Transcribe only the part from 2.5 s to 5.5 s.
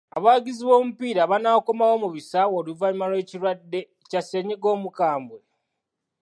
oluvannyuma lw'ekirwadde kya ssennyiga omukambwe?